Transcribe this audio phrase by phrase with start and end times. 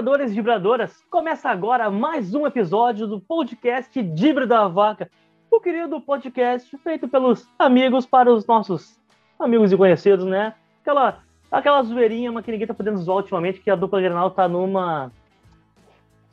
[0.00, 5.10] Vibradores e vibradoras, começa agora mais um episódio do podcast Dibra da Vaca,
[5.50, 8.98] o querido podcast feito pelos amigos para os nossos
[9.38, 10.54] amigos e conhecidos, né?
[10.80, 11.18] Aquela,
[11.52, 15.12] aquela zoeirinha, mas que ninguém tá podendo zoar ultimamente, que a dupla Grenal tá numa.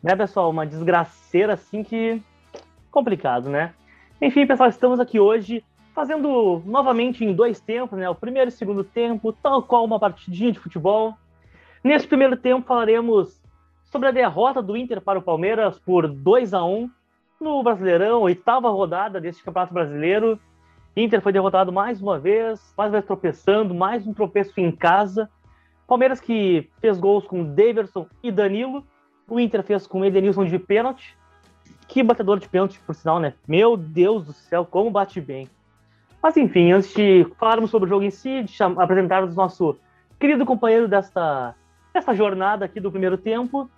[0.01, 0.49] Né, pessoal?
[0.49, 2.23] Uma desgraceira assim que.
[2.89, 3.73] complicado, né?
[4.21, 5.61] Enfim, pessoal, estamos aqui hoje
[5.93, 8.09] fazendo novamente em dois tempos, né?
[8.09, 11.17] O primeiro e o segundo tempo, tal qual uma partidinha de futebol.
[11.83, 13.36] Nesse primeiro tempo falaremos
[13.91, 16.89] sobre a derrota do Inter para o Palmeiras por 2 a 1
[17.39, 20.39] no Brasileirão, oitava rodada deste Campeonato Brasileiro.
[20.95, 25.29] Inter foi derrotado mais uma vez, mais uma vez tropeçando, mais um tropeço em casa.
[25.87, 28.83] Palmeiras que fez gols com Daverson e Danilo.
[29.29, 31.15] O Inter fez com Edenilson de pênalti.
[31.87, 33.33] Que batedor de pênalti, por sinal, né?
[33.47, 35.47] Meu Deus do céu, como bate bem.
[36.21, 39.77] Mas enfim, antes de falarmos sobre o jogo em si, de apresentarmos nosso
[40.19, 41.55] querido companheiro desta,
[41.97, 43.69] desta jornada aqui do primeiro tempo,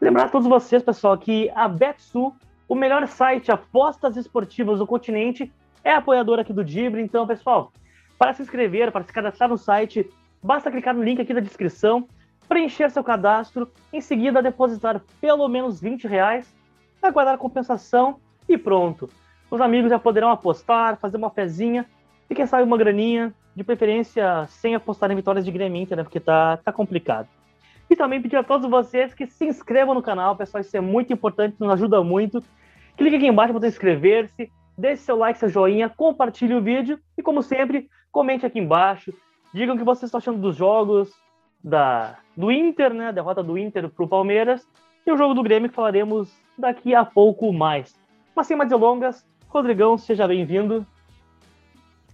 [0.00, 2.32] lembrar a todos vocês, pessoal, que a Betsu,
[2.68, 5.50] o melhor site apostas esportivas do continente,
[5.84, 7.00] é apoiador aqui do Dibre.
[7.00, 7.72] Então, pessoal,
[8.18, 10.08] para se inscrever, para se cadastrar no site,
[10.42, 12.08] basta clicar no link aqui da descrição,
[12.48, 16.52] preencher seu cadastro, em seguida depositar pelo menos 20 reais,
[17.00, 18.18] aguardar a compensação
[18.48, 19.08] e pronto
[19.52, 21.84] os amigos já poderão apostar, fazer uma fezinha
[22.30, 26.02] e quem sabe uma graninha, de preferência sem apostar em vitórias de Grêmio Inter, né?
[26.02, 27.28] Porque tá, tá complicado.
[27.92, 31.12] E também pedir a todos vocês que se inscrevam no canal, pessoal, isso é muito
[31.12, 32.42] importante, nos ajuda muito.
[32.96, 37.42] Clique aqui embaixo para inscrever-se, deixe seu like, seu joinha, compartilhe o vídeo e, como
[37.42, 39.12] sempre, comente aqui embaixo.
[39.52, 41.12] Digam o que vocês estão achando dos jogos
[41.62, 43.08] da, do Inter, né?
[43.08, 44.66] A derrota do Inter para o Palmeiras
[45.06, 47.94] e o jogo do Grêmio que falaremos daqui a pouco mais.
[48.34, 50.86] Mas sem mais delongas, Rodrigão, seja bem-vindo.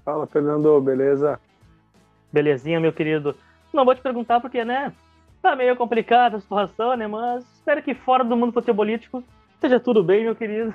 [0.04, 1.38] Fala, Fernando, beleza?
[2.32, 3.36] Belezinha, meu querido.
[3.72, 4.92] Não vou te perguntar porque, né,
[5.42, 9.22] tá meio complicada a situação, né, mas espero que fora do mundo futebolístico
[9.54, 10.74] esteja tudo bem, meu querido.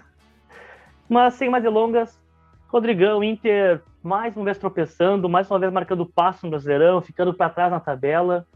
[1.08, 2.20] Mas sem mais delongas,
[2.68, 7.50] Rodrigão, Inter, mais uma vez tropeçando, mais uma vez marcando passo no Brasileirão, ficando para
[7.50, 8.48] trás na tabela.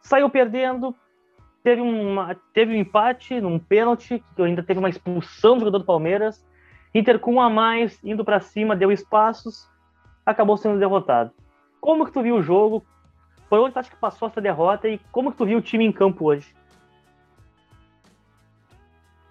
[0.00, 0.94] Saiu perdendo,
[1.62, 5.84] teve, uma, teve um empate num pênalti, que ainda teve uma expulsão do jogador do
[5.84, 6.46] Palmeiras.
[6.94, 9.68] Inter com um a mais, indo para cima, deu espaços,
[10.24, 11.32] acabou sendo derrotado.
[11.80, 12.84] Como que tu viu o jogo?
[13.48, 15.84] Por onde tu acha que passou essa derrota e como que tu viu o time
[15.84, 16.54] em campo hoje?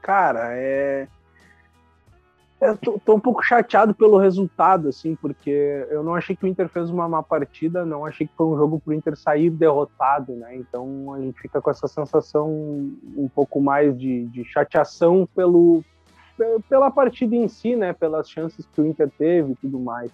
[0.01, 1.07] Cara, é.
[2.59, 6.47] Eu tô, tô, um pouco chateado pelo resultado, assim, porque eu não achei que o
[6.47, 10.33] Inter fez uma má partida, não achei que foi um jogo pro Inter sair derrotado,
[10.33, 10.55] né?
[10.55, 15.83] Então a gente fica com essa sensação um pouco mais de, de chateação pelo,
[16.67, 20.11] pela partida em si, né, pelas chances que o Inter teve e tudo mais.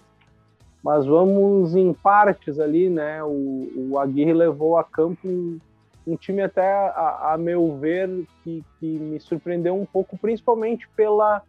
[0.84, 3.24] Mas vamos em partes ali, né?
[3.24, 5.58] O, o Aguirre levou a campo um,
[6.06, 11.40] um time até, a, a, meu ver, que, que me surpreendeu um pouco, principalmente pela,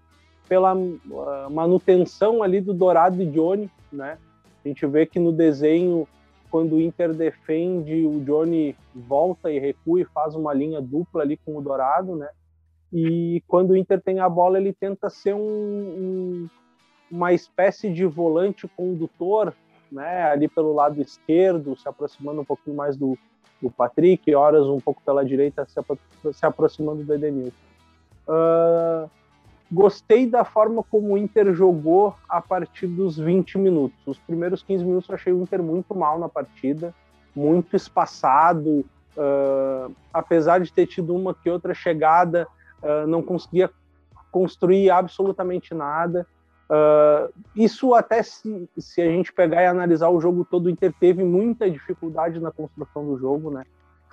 [0.47, 4.17] pela uh, manutenção ali do Dourado e Johnny, né?
[4.63, 6.07] A gente vê que no desenho,
[6.49, 11.35] quando o Inter defende, o Johnny volta e recua e faz uma linha dupla ali
[11.35, 12.29] com o Dourado, né?
[12.93, 16.49] E quando o Inter tem a bola, ele tenta ser um, um,
[17.15, 19.53] uma espécie de volante condutor,
[19.91, 23.17] né, ali pelo lado esquerdo, se aproximando um pouquinho mais do,
[23.61, 25.79] do Patrick, horas um pouco pela direita, se,
[26.33, 27.55] se aproximando do Edenilson.
[28.27, 29.09] Uh,
[29.71, 33.97] gostei da forma como o Inter jogou a partir dos 20 minutos.
[34.05, 36.93] Os primeiros 15 minutos eu achei o Inter muito mal na partida,
[37.33, 42.45] muito espaçado, uh, apesar de ter tido uma que outra chegada,
[42.83, 43.69] uh, não conseguia
[44.31, 46.27] construir absolutamente nada.
[46.67, 50.91] Uh, isso até se, se, a gente pegar e analisar o jogo todo, o Inter
[50.99, 53.63] teve muita dificuldade na construção do jogo, né?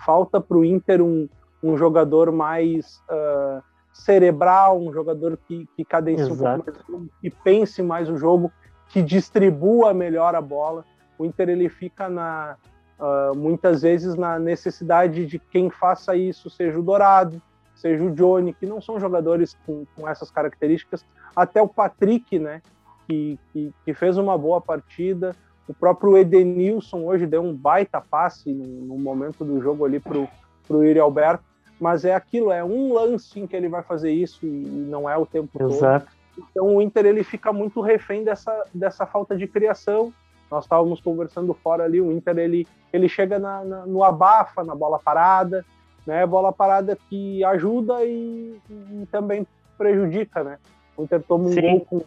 [0.04, 1.28] Falta para o Inter um,
[1.62, 3.62] um, jogador mais uh,
[3.92, 8.52] cerebral, um jogador que, que cadencie um pouco mais, que pense mais o jogo,
[8.88, 10.84] que distribua melhor a bola.
[11.18, 12.56] O Inter ele fica na,
[12.98, 17.40] uh, muitas vezes na necessidade de quem faça isso seja o Dourado,
[17.82, 22.62] seja o Johnny, que não são jogadores com, com essas características, até o Patrick, né,
[23.06, 25.34] que, que, que, fez uma boa partida,
[25.66, 30.28] o próprio Edenilson hoje deu um baita passe no, no momento do jogo ali pro,
[30.66, 31.44] pro Yuri Alberto,
[31.80, 35.10] mas é aquilo, é um lance em que ele vai fazer isso e, e não
[35.10, 36.06] é o tempo Exato.
[36.06, 36.46] todo.
[36.50, 40.12] Então o Inter ele fica muito refém dessa, dessa falta de criação.
[40.50, 44.74] Nós estávamos conversando fora ali, o Inter ele, ele chega na, na, no abafa, na
[44.74, 45.64] bola parada,
[46.06, 46.26] né?
[46.26, 49.46] Bola parada que ajuda e, e também
[49.76, 50.58] prejudica, né?
[50.96, 51.62] O Inter toma um Sim.
[51.62, 52.02] gol com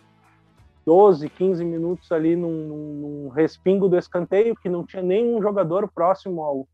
[0.86, 6.44] 12, 15 minutos ali num, num, respingo do escanteio, que não tinha nenhum jogador próximo
[6.44, 6.68] ao,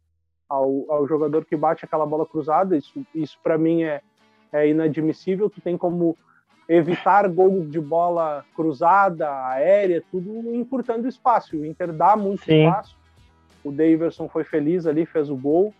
[0.49, 2.75] ao, ao jogador que bate aquela bola cruzada.
[2.75, 4.01] Isso, isso para mim é,
[4.51, 5.49] é inadmissível.
[5.49, 6.17] Tu tem como
[6.67, 11.57] evitar gols de bola cruzada, aérea, tudo encurtando espaço.
[11.57, 12.65] O Inter dá muito Sim.
[12.65, 12.97] espaço.
[13.63, 15.73] O Daverson foi feliz ali, fez o gol.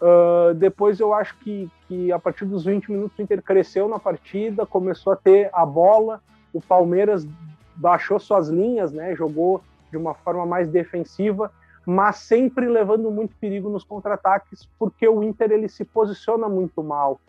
[0.00, 3.98] Uh, depois eu acho que, que a partir dos 20 minutos o Inter cresceu na
[3.98, 6.22] partida, começou a ter a bola,
[6.52, 7.26] o Palmeiras
[7.74, 9.60] baixou suas linhas, né, jogou
[9.90, 11.50] de uma forma mais defensiva,
[11.84, 17.20] mas sempre levando muito perigo nos contra-ataques, porque o Inter ele se posiciona muito mal.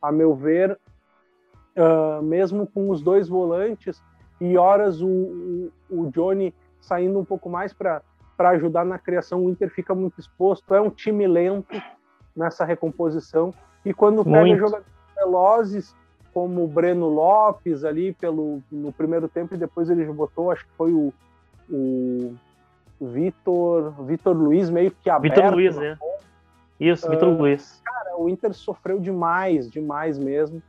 [0.00, 0.78] A meu ver,
[1.76, 4.02] uh, mesmo com os dois volantes
[4.40, 8.02] e horas o, o, o Johnny saindo um pouco mais para
[8.38, 10.74] ajudar na criação, o Inter fica muito exposto.
[10.74, 11.74] É um time lento
[12.36, 13.52] nessa recomposição
[13.84, 14.58] e quando pega muito.
[14.58, 14.86] jogadores
[15.16, 15.94] velozes
[16.32, 20.72] como o Breno Lopes ali pelo no primeiro tempo e depois ele botou, acho que
[20.76, 21.12] foi o,
[21.70, 22.34] o
[23.00, 25.36] Vitor Vitor Luiz meio que aberto.
[25.36, 25.96] Vitor Luiz, é.
[26.80, 27.80] Isso, Vitor uh, Luiz.
[27.84, 30.62] Cara, o Inter sofreu demais, demais mesmo.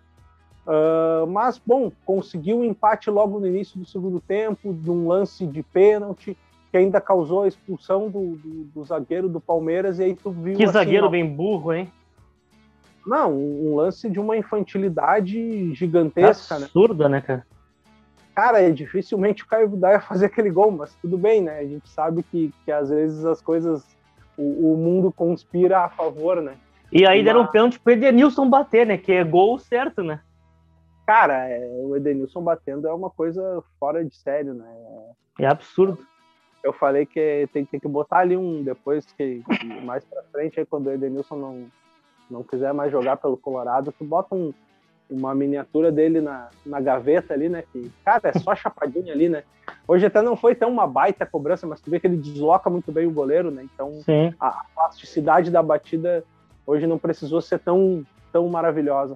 [0.65, 5.45] Uh, mas, bom, conseguiu o um empate logo no início do segundo tempo, num lance
[5.45, 6.37] de pênalti,
[6.75, 10.57] que ainda causou a expulsão do, do, do zagueiro do Palmeiras, e aí tu viu.
[10.57, 11.89] Que assim, zagueiro ó, bem burro, hein?
[13.07, 16.65] Não, um lance de uma infantilidade gigantesca, né?
[16.65, 17.47] Absurda, né, cara?
[18.35, 21.59] Cara, é dificilmente o Caio Vidal ia fazer aquele gol, mas tudo bem, né?
[21.59, 23.87] A gente sabe que, que às vezes as coisas,
[24.37, 26.55] o, o mundo conspira a favor, né?
[26.91, 27.25] E aí mas...
[27.25, 28.97] deram um pênalti pro Edenilson bater, né?
[28.97, 30.19] Que é gol certo, né?
[31.07, 34.67] Cara, é, o Edenilson batendo é uma coisa fora de sério, né?
[35.39, 36.05] É absurdo.
[36.65, 39.43] Eu falei que tem, tem que botar ali um depois que,
[39.83, 41.65] mais para frente, aí quando o Edenilson não,
[42.27, 44.51] não quiser mais jogar pelo Colorado, tu bota um,
[45.07, 47.63] uma miniatura dele na, na gaveta ali, né?
[47.71, 49.43] Que, cara, é só chapadinha ali, né?
[49.87, 52.91] Hoje até não foi tão uma baita cobrança, mas tu vê que ele desloca muito
[52.91, 53.63] bem o goleiro, né?
[53.71, 54.33] Então Sim.
[54.39, 56.23] a plasticidade da batida
[56.65, 58.03] hoje não precisou ser tão,
[58.33, 59.15] tão maravilhosa.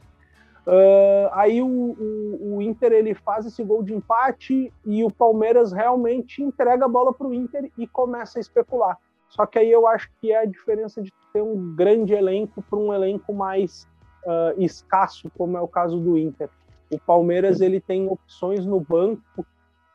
[0.68, 5.72] Uh, aí o, o, o, Inter ele faz esse gol de empate e o Palmeiras
[5.72, 8.98] realmente entrega a bola para o Inter e começa a especular.
[9.30, 12.78] Só que aí eu acho que é a diferença de ter um grande elenco para
[12.78, 13.88] um elenco mais
[14.26, 16.50] uh, escasso, como é o caso do Inter.
[16.92, 19.46] O Palmeiras ele tem opções no banco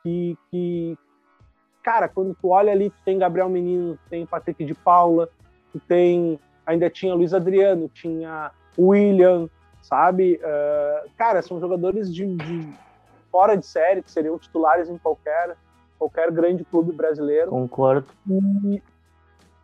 [0.02, 0.98] que, que
[1.82, 5.28] cara, quando tu olha ali, tu tem Gabriel Menino, tem Patrick de Paula,
[5.72, 9.48] tu tem ainda tinha Luiz Adriano, tinha William,
[9.84, 10.40] sabe?
[10.42, 12.72] Uh, cara, são jogadores de, de,
[13.30, 15.56] fora de série, que seriam titulares em qualquer,
[15.98, 17.50] qualquer grande clube brasileiro.
[17.50, 18.06] Concordo.
[18.26, 18.82] E,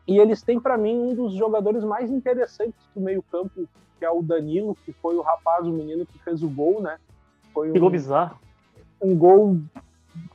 [0.06, 3.66] e eles têm, para mim, um dos jogadores mais interessantes do meio-campo,
[3.98, 6.98] que é o Danilo, que foi o rapaz, o menino que fez o gol, né?
[7.54, 8.38] Foi um, que gol bizarro.
[9.00, 9.58] Um gol,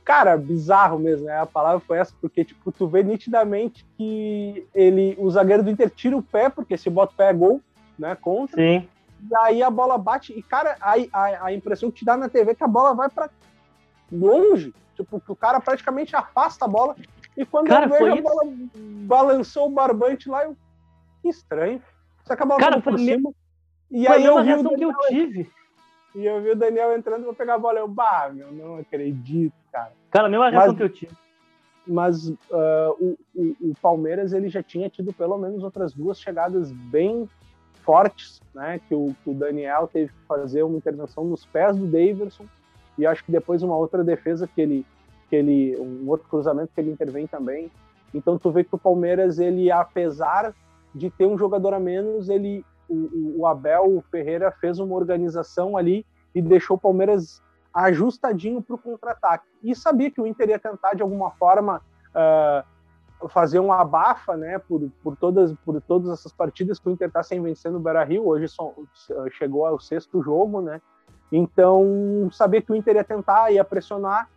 [0.04, 1.38] cara, bizarro mesmo, né?
[1.38, 5.90] A palavra foi essa, porque, tipo, tu vê nitidamente que ele, o zagueiro do Inter
[5.90, 7.60] tira o pé, porque se bota o pé é gol,
[7.96, 8.16] né?
[8.16, 8.56] Contra.
[8.56, 8.88] Sim.
[9.20, 12.28] E aí a bola bate, e cara, a, a, a impressão que te dá na
[12.28, 13.30] TV é que a bola vai para
[14.10, 14.74] longe.
[14.94, 16.96] Tipo, que o cara praticamente afasta a bola.
[17.36, 18.22] E quando cara, eu vejo a isso?
[18.22, 18.52] bola
[19.06, 20.56] balançou o barbante lá, eu.
[21.22, 21.82] Que estranho.
[22.24, 23.30] Só que a bola cara, foi por cima.
[23.90, 25.50] E aí eu vi reação Daniel, que eu tive.
[26.14, 27.78] E eu vi o Daniel entrando pra pegar a bola.
[27.78, 29.92] Eu, bah, meu, não acredito, cara.
[30.10, 31.14] Cara, a mesma reação mas, que eu tive.
[31.86, 32.36] Mas uh,
[32.98, 37.28] o, o, o Palmeiras ele já tinha tido pelo menos outras duas chegadas bem
[37.86, 38.80] fortes, né?
[38.88, 42.44] Que o, que o Daniel teve que fazer uma intervenção nos pés do Davidson
[42.98, 44.86] e acho que depois uma outra defesa que ele,
[45.30, 47.70] que ele, um outro cruzamento que ele intervém também.
[48.12, 50.52] Então tu vê que o Palmeiras ele, apesar
[50.94, 56.04] de ter um jogador a menos, ele, o, o Abel Ferreira fez uma organização ali
[56.34, 59.46] e deixou o Palmeiras ajustadinho para o contra-ataque.
[59.62, 62.66] E sabia que o Inter ia tentar de alguma forma uh,
[63.30, 67.22] fazer um abafa, né, por, por todas por todas essas partidas que o Inter está
[67.22, 68.74] sem vencer no Beira-Rio, hoje só,
[69.32, 70.80] chegou ao sexto jogo, né?
[71.32, 74.28] Então, sabia que o Inter ia tentar, ia pressionar.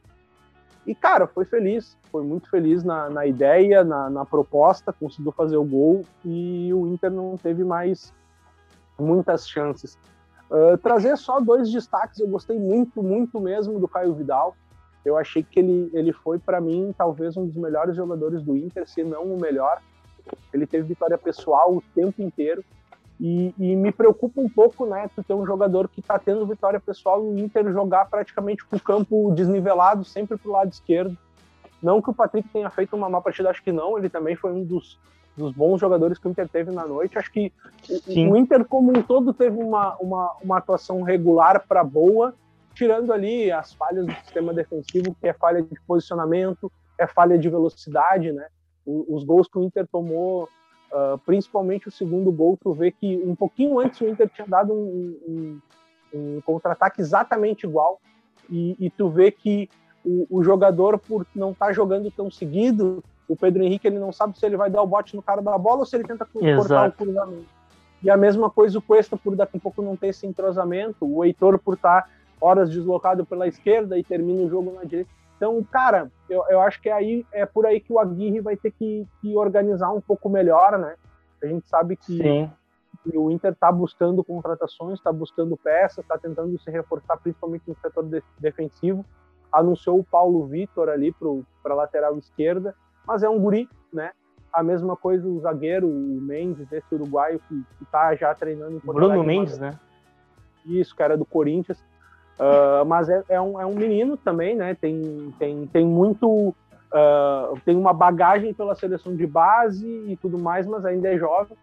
[0.88, 5.58] E, cara, foi feliz, foi muito feliz na, na ideia, na, na proposta, conseguiu fazer
[5.58, 8.12] o gol e o Inter não teve mais
[8.98, 10.00] muitas chances.
[10.50, 14.56] Uh, trazer só dois destaques, eu gostei muito, muito mesmo do Caio Vidal.
[15.04, 18.88] Eu achei que ele, ele foi, para mim, talvez um dos melhores jogadores do Inter,
[18.88, 19.82] se não o melhor.
[20.54, 22.64] Ele teve vitória pessoal o tempo inteiro.
[23.20, 26.80] E, e me preocupa um pouco, né, tu ter um jogador que está tendo vitória
[26.80, 31.18] pessoal e o Inter jogar praticamente com o campo desnivelado, sempre pro lado esquerdo.
[31.82, 33.98] Não que o Patrick tenha feito uma má partida, acho que não.
[33.98, 34.98] Ele também foi um dos,
[35.36, 37.18] dos bons jogadores que o Inter teve na noite.
[37.18, 37.52] Acho que
[37.84, 38.32] Sim.
[38.32, 42.34] o Inter, como um todo, teve uma, uma, uma atuação regular para boa
[42.80, 47.50] tirando ali as falhas do sistema defensivo, que é falha de posicionamento, é falha de
[47.50, 48.48] velocidade, né?
[48.86, 53.36] Os gols que o Inter tomou uh, principalmente o segundo gol, tu vê que um
[53.36, 55.60] pouquinho antes o Inter tinha dado um, um,
[56.14, 58.00] um contra-ataque exatamente igual,
[58.50, 59.70] e, e, tu vê que
[60.04, 64.14] o, o jogador, por não estar tá jogando tão seguido, o Pedro Henrique ele não
[64.14, 66.26] sabe se ele vai dar o bote no cara da bola ou se ele tenta
[66.34, 66.58] Exato.
[66.58, 67.60] cortar o cruzamento.
[68.02, 71.24] E a mesma coisa o Cuesta por daqui a pouco não ter esse entrosamento, o
[71.26, 72.10] Heitor por estar tá
[72.42, 75.10] horas deslocado pela esquerda e termina o jogo na direita.
[75.40, 78.72] Então, cara, eu, eu acho que aí é por aí que o Aguirre vai ter
[78.72, 80.96] que, que organizar um pouco melhor, né?
[81.42, 82.18] A gente sabe que,
[83.04, 87.76] que o Inter está buscando contratações, está buscando peças, está tentando se reforçar, principalmente no
[87.78, 89.06] setor de, defensivo.
[89.50, 91.16] Anunciou o Paulo Vitor ali
[91.64, 92.76] para a lateral esquerda,
[93.08, 94.12] mas é um guri, né?
[94.52, 98.98] A mesma coisa o zagueiro, o Mendes, esse uruguaio que está já treinando em Porto
[98.98, 99.80] Bruno Mendes, né?
[100.66, 101.82] Isso, cara do Corinthians.
[102.40, 104.74] Uh, mas é, é, um, é um menino também, né?
[104.74, 106.56] Tem, tem, tem muito.
[106.92, 111.58] Uh, tem uma bagagem pela seleção de base e tudo mais, mas ainda é jovem.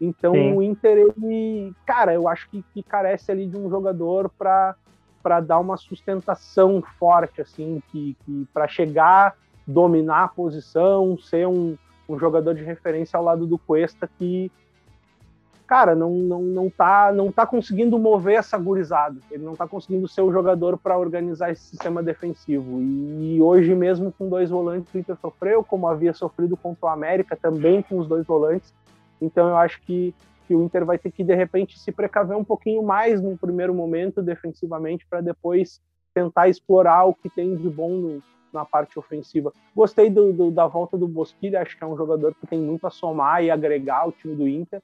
[0.00, 0.54] Então Sim.
[0.54, 4.76] o Inter, ele, cara, eu acho que, que carece ali de um jogador para
[5.22, 11.76] para dar uma sustentação forte, assim, que, que para chegar, dominar a posição, ser um,
[12.08, 14.50] um jogador de referência ao lado do Cuesta que
[15.72, 19.18] cara, não, não, não, tá, não tá conseguindo mover essa gurizada.
[19.30, 22.78] Ele não tá conseguindo ser o jogador para organizar esse sistema defensivo.
[22.78, 27.34] E hoje mesmo com dois volantes o Inter sofreu, como havia sofrido contra o América
[27.40, 28.70] também com os dois volantes.
[29.18, 30.14] Então eu acho que,
[30.46, 33.72] que o Inter vai ter que de repente se precaver um pouquinho mais no primeiro
[33.72, 35.80] momento defensivamente para depois
[36.12, 39.50] tentar explorar o que tem de bom no, na parte ofensiva.
[39.74, 42.86] Gostei do, do, da volta do Bosquilha, acho que é um jogador que tem muito
[42.86, 44.82] a somar e agregar ao time do Inter.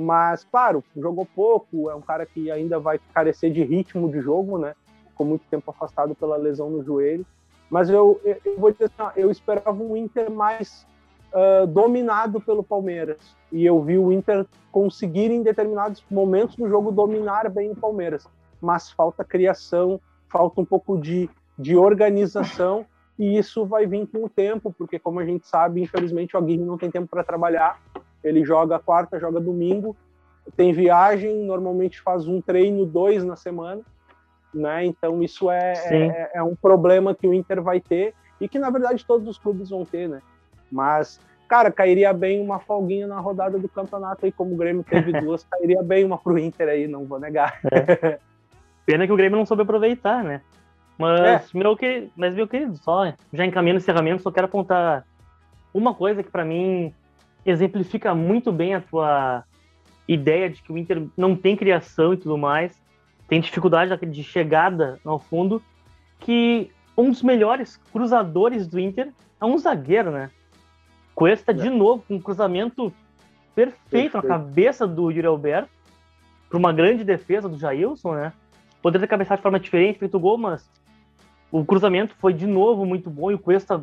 [0.00, 4.56] Mas, claro, jogou pouco, é um cara que ainda vai carecer de ritmo de jogo,
[4.56, 4.76] né?
[5.08, 7.26] Ficou muito tempo afastado pela lesão no joelho.
[7.68, 10.86] Mas eu, eu vou dizer assim, eu esperava um Inter mais
[11.34, 13.18] uh, dominado pelo Palmeiras.
[13.50, 18.24] E eu vi o Inter conseguir, em determinados momentos do jogo, dominar bem o Palmeiras.
[18.60, 21.28] Mas falta criação, falta um pouco de,
[21.58, 22.86] de organização.
[23.18, 26.62] E isso vai vir com o tempo, porque, como a gente sabe, infelizmente o Aguirre
[26.62, 27.80] não tem tempo para trabalhar
[28.22, 29.96] ele joga quarta, joga domingo,
[30.56, 33.82] tem viagem, normalmente faz um treino, dois na semana,
[34.52, 34.84] né?
[34.84, 38.70] Então isso é, é, é, um problema que o Inter vai ter e que na
[38.70, 40.20] verdade todos os clubes vão ter, né?
[40.70, 45.12] Mas, cara, cairia bem uma folguinha na rodada do campeonato aí, como o Grêmio teve
[45.20, 47.60] duas, cairia bem uma pro Inter aí, não vou negar.
[47.70, 48.18] É.
[48.86, 50.40] Pena que o Grêmio não soube aproveitar, né?
[50.96, 51.58] Mas, é.
[51.58, 55.06] meu, que, mas meu querido, só já encaminhando o encerramento, só quero apontar
[55.72, 56.92] uma coisa que para mim
[57.50, 59.44] exemplifica muito bem a tua
[60.06, 62.80] ideia de que o Inter não tem criação e tudo mais,
[63.28, 65.62] tem dificuldade de chegada ao fundo,
[66.20, 70.30] que um dos melhores cruzadores do Inter é um zagueiro, né?
[71.14, 71.54] Cuesta é.
[71.54, 72.92] de novo com um cruzamento
[73.54, 75.70] perfeito, perfeito, na cabeça do Yuri Alberto,
[76.48, 78.32] para uma grande defesa do Jailson, né?
[78.80, 80.70] Poderia ter cabeçado de forma diferente, feito gol, mas
[81.50, 83.82] o cruzamento foi de novo muito bom e o Cuesta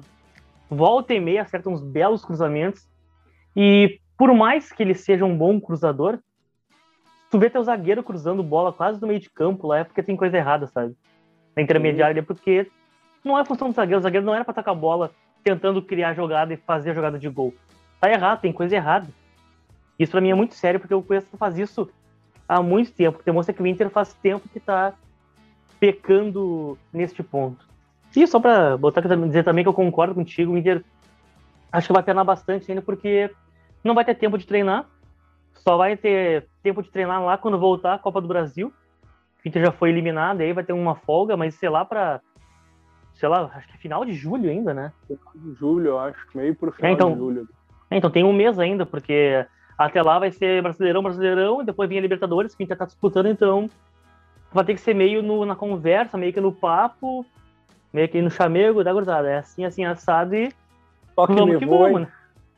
[0.70, 2.88] volta e meia acerta uns belos cruzamentos.
[3.56, 6.20] E por mais que ele seja um bom cruzador,
[7.30, 10.16] tu vê teu zagueiro cruzando bola quase no meio de campo lá, é porque tem
[10.16, 10.96] coisa errada, sabe?
[11.56, 12.70] Na intermediária, é porque
[13.24, 14.00] não é função do zagueiro.
[14.00, 15.12] O zagueiro não era pra atacar a bola
[15.44, 17.54] tentando criar jogada e fazer a jogada de gol.
[18.00, 19.08] Tá errado, tem coisa errada.
[19.98, 21.90] Isso para mim é muito sério, porque o Cuesta faz isso
[22.48, 23.22] há muito tempo.
[23.24, 24.94] Demonstra que o Inter faz tempo que tá
[25.80, 27.66] pecando neste ponto.
[28.16, 30.84] E só para botar dizer também que eu concordo contigo, o Inter
[31.72, 33.30] acho que vai penar bastante ainda, porque
[33.86, 34.86] não vai ter tempo de treinar,
[35.54, 38.74] só vai ter tempo de treinar lá quando voltar a Copa do Brasil.
[39.44, 42.20] O Inter já foi eliminado, aí vai ter uma folga, mas sei lá para
[43.14, 44.92] sei lá, acho que é final de julho ainda, né?
[45.08, 47.48] Final de julho, eu acho, meio pro final é, então, de julho.
[47.90, 49.46] É, então tem um mês ainda, porque
[49.78, 52.86] até lá vai ser Brasileirão, Brasileirão, e depois vem a Libertadores, que o Inter tá
[52.86, 53.70] disputando, então
[54.52, 57.26] vai ter que ser meio no, na conversa, meio que no papo,
[57.94, 59.30] meio que no chamego da gurizada.
[59.30, 60.52] É assim, assim, assado e
[61.16, 62.08] Toque vamos que vamos, né?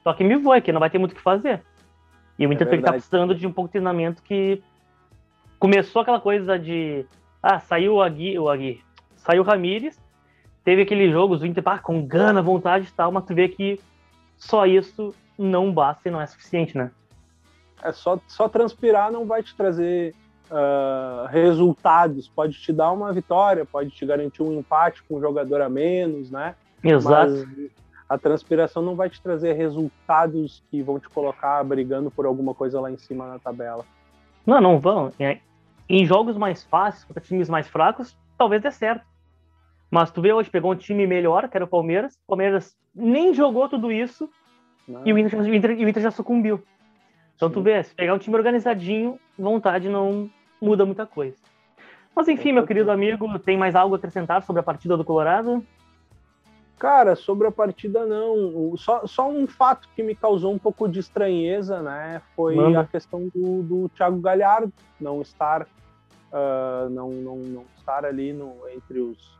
[0.07, 1.61] Só que me voa, que não vai ter muito o que fazer.
[2.39, 4.63] E o Inter é tá precisando de um pouco de treinamento que
[5.59, 7.05] começou aquela coisa de
[7.43, 8.81] ah, saiu o Agui, o Agui
[9.17, 10.01] saiu o Ramires,
[10.63, 13.81] teve aquele jogo, o Inter ah, com gana, vontade e tal, mas tu vê que
[14.37, 16.89] só isso não basta e não é suficiente, né?
[17.83, 20.15] É só, só transpirar não vai te trazer
[20.49, 25.59] uh, resultados, pode te dar uma vitória, pode te garantir um empate com um jogador
[25.59, 26.55] a menos, né?
[26.81, 27.29] Exato.
[27.29, 32.53] Mas a transpiração não vai te trazer resultados que vão te colocar brigando por alguma
[32.53, 33.85] coisa lá em cima na tabela.
[34.45, 35.11] Não, não vão.
[35.19, 35.39] É,
[35.89, 39.05] em jogos mais fáceis, contra times mais fracos, talvez dê certo.
[39.91, 42.15] Mas tu vê hoje, pegou um time melhor, que era o Palmeiras.
[42.25, 44.29] O Palmeiras nem jogou tudo isso
[44.87, 45.01] não.
[45.05, 46.63] e o Inter, o, Inter, o Inter já sucumbiu.
[47.35, 47.53] Então Sim.
[47.53, 50.29] tu vê, se pegar um time organizadinho, vontade não
[50.61, 51.37] muda muita coisa.
[52.15, 55.63] Mas enfim, meu querido amigo, tem mais algo a acrescentar sobre a partida do Colorado?
[56.79, 58.77] Cara, sobre a partida não.
[58.77, 62.22] Só, só um fato que me causou um pouco de estranheza, né?
[62.36, 62.81] Foi Manda.
[62.81, 68.55] a questão do, do Thiago Galhardo não estar, uh, não, não, não estar ali no,
[68.69, 69.39] entre os,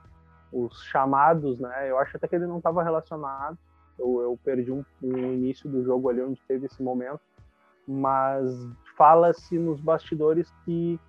[0.51, 1.89] os chamados, né?
[1.89, 3.58] Eu acho até que ele não estava relacionado.
[4.00, 7.22] Eu, eu perdi um, um, início do jogo ali onde teve esse momento,
[7.88, 8.51] mas
[8.96, 11.00] fala-se nos bastidores que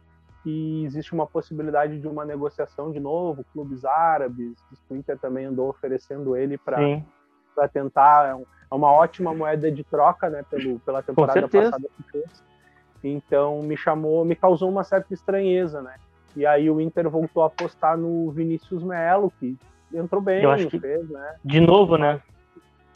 [0.49, 4.57] que existe uma possibilidade de uma negociação de novo, clubes árabes,
[4.89, 10.31] o Inter também andou oferecendo ele para tentar, é, é uma ótima moeda de troca,
[10.31, 12.43] né, pelo, pela temporada passada que fez.
[13.05, 15.97] Então me chamou, me causou uma certa estranheza, né?
[16.35, 19.55] E aí o Inter voltou a apostar no Vinícius Melo, que
[19.93, 21.37] entrou bem, Eu acho que fez, né?
[21.45, 22.23] De novo, né?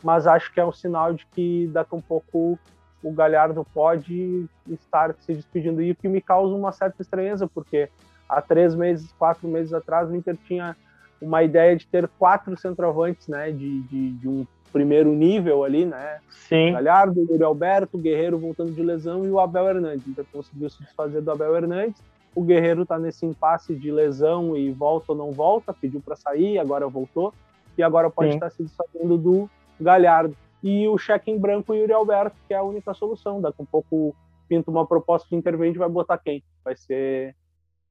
[0.02, 2.58] Mas acho que é um sinal de que daqui a um pouco
[3.02, 5.82] o Galhardo pode estar se despedindo.
[5.82, 7.88] E o que me causa uma certa estranheza, porque
[8.28, 10.76] há três meses, quatro meses atrás, o Inter tinha
[11.20, 16.18] uma ideia de ter quatro centroavantes, né, de, de, de um primeiro nível ali, né?
[16.30, 16.72] Sim.
[16.72, 20.06] Galhardo, Yuri Alberto, Guerreiro voltando de lesão e o Abel Hernandes.
[20.08, 22.02] Então conseguiu se desfazer do Abel Hernandes.
[22.34, 26.58] O Guerreiro está nesse impasse de lesão e volta ou não volta, pediu para sair,
[26.58, 27.34] agora voltou.
[27.76, 28.36] E agora pode Sim.
[28.36, 32.62] estar se desfazendo do Galhardo e o cheque em branco Yuri Alberto, que é a
[32.62, 33.40] única solução.
[33.40, 34.14] Daqui a um pouco
[34.48, 36.42] pinta uma proposta de intervente, vai botar quem?
[36.64, 37.34] Vai ser,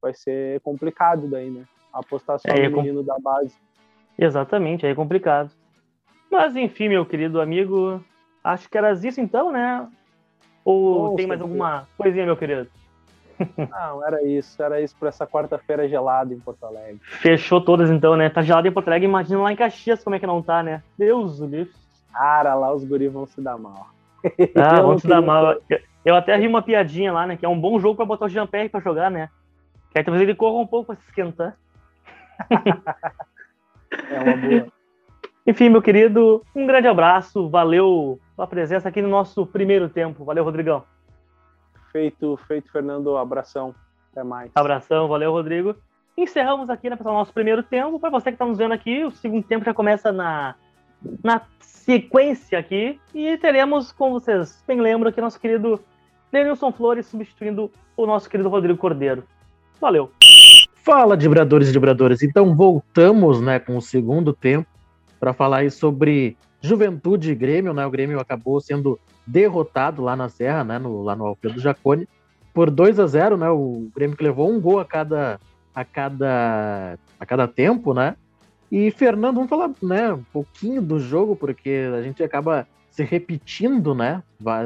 [0.01, 1.65] vai ser complicado daí, né?
[1.91, 3.55] Apostar só é, no é menino da base.
[4.17, 5.51] Exatamente, aí é complicado.
[6.31, 8.01] Mas enfim, meu querido amigo,
[8.43, 9.87] acho que era isso então, né?
[10.63, 12.69] Ou Nossa, tem mais alguma coisinha, meu querido?
[13.57, 16.99] Não, era isso, era isso para essa quarta-feira gelada em Porto Alegre.
[17.01, 18.29] Fechou todas então, né?
[18.29, 20.83] Tá gelado em Porto Alegre, imagina lá em Caxias como é que não tá, né?
[20.97, 21.73] Deus do livro.
[22.13, 23.87] Cara, lá os guris vão se dar mal.
[24.55, 25.55] Ah, vão se dar mal.
[26.03, 27.37] Eu até ri uma piadinha lá, né?
[27.37, 29.29] Que é um bom jogo para botar o Jean-Pierre pra jogar, né?
[29.91, 31.55] Que aí talvez ele corra um pouco pra se esquentar.
[34.09, 34.67] é uma boa.
[35.45, 37.49] Enfim, meu querido, um grande abraço.
[37.49, 40.23] Valeu a presença aqui no nosso primeiro tempo.
[40.23, 40.83] Valeu, Rodrigão.
[41.91, 43.17] Feito, feito, Fernando.
[43.17, 43.75] Abração.
[44.11, 44.51] Até mais.
[44.53, 45.75] Abração, valeu, Rodrigo.
[46.17, 47.99] Encerramos aqui, né, pessoal, nosso primeiro tempo.
[47.99, 50.55] Para você que está nos vendo aqui, o segundo tempo já começa na
[51.23, 52.99] na sequência aqui.
[53.13, 55.79] E teremos, como vocês bem lembram, aqui nosso querido
[56.31, 59.23] Denilson Flores substituindo o nosso querido Rodrigo Cordeiro.
[59.79, 60.11] Valeu!
[60.75, 62.23] Fala, vibradores e vibradoras.
[62.23, 64.67] Então voltamos né, com o segundo tempo
[65.19, 67.73] para falar aí sobre Juventude e Grêmio.
[67.73, 67.85] Né?
[67.85, 72.07] O Grêmio acabou sendo derrotado lá na Serra, né, no, lá no Alfredo Jacone,
[72.53, 73.49] por 2 a 0 né?
[73.49, 75.39] O Grêmio que levou um gol a cada,
[75.73, 78.15] a cada, a cada tempo, né?
[78.71, 83.93] E, Fernando, vamos falar né, um pouquinho do jogo, porque a gente acaba se repetindo,
[83.93, 84.23] né?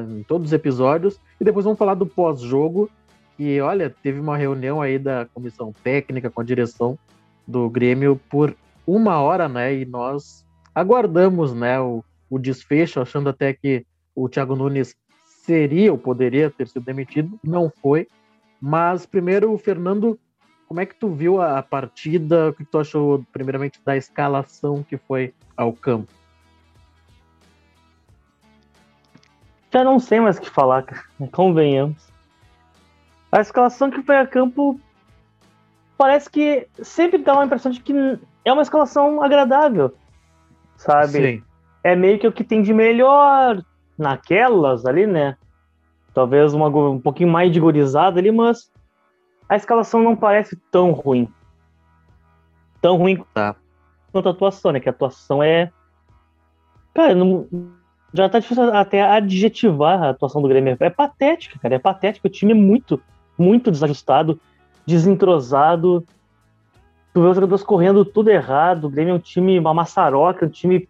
[0.10, 1.20] Em todos os episódios.
[1.40, 2.90] E depois vamos falar do pós-jogo.
[3.38, 6.98] E olha, teve uma reunião aí da comissão técnica com a direção
[7.48, 9.76] do Grêmio por uma hora, né?
[9.76, 14.96] E nós aguardamos, né, o, o desfecho, achando até que o Thiago Nunes
[15.44, 17.40] seria ou poderia ter sido demitido.
[17.44, 18.08] Não foi.
[18.62, 20.20] Mas primeiro o Fernando
[20.68, 22.50] como é que tu viu a partida?
[22.50, 26.12] O que tu achou, primeiramente, da escalação que foi ao campo?
[29.72, 31.04] Já não sei mais o que falar, cara.
[31.32, 32.08] Convenhamos.
[33.32, 34.80] A escalação que foi a campo
[35.98, 37.94] parece que sempre dá uma impressão de que
[38.44, 39.94] é uma escalação agradável,
[40.78, 41.12] sabe?
[41.12, 41.44] Sim.
[41.84, 43.62] É meio que o que tem de melhor
[43.98, 45.38] naquelas ali, né?
[46.14, 48.72] Talvez uma, um pouquinho mais de gorizada ali, mas
[49.48, 51.28] a escalação não parece tão ruim.
[52.82, 53.56] Tão ruim tá.
[54.12, 54.80] quanto a atuação, né?
[54.80, 55.72] Que a atuação é.
[56.94, 57.48] Cara, não...
[58.14, 60.76] já tá difícil até adjetivar a atuação do Grêmio.
[60.80, 61.76] É patética, cara.
[61.76, 62.28] É patética.
[62.28, 63.02] O time é muito,
[63.38, 64.40] muito desajustado,
[64.86, 66.06] desentrosado.
[67.14, 68.86] Tu vê os jogadores correndo tudo errado.
[68.86, 70.88] O Grêmio é um time, uma maçaroca, um time